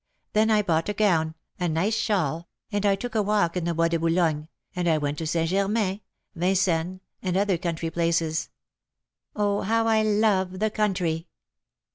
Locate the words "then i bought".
0.33-0.89